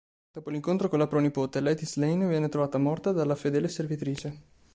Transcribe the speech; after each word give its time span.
Dopo 0.31 0.49
l'incontro 0.49 0.89
con 0.89 0.97
la 0.97 1.05
pronipote, 1.05 1.59
Lady 1.59 1.85
Slane 1.85 2.27
viene 2.27 2.49
trovata 2.49 2.79
morta 2.79 3.11
dalla 3.11 3.35
fedele 3.35 3.67
servitrice. 3.67 4.41